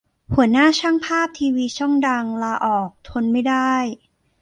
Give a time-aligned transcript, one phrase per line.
[0.33, 3.73] หัวหน้าช่างภาพทีวีช่องดัง ลาออก ทนไม่ได้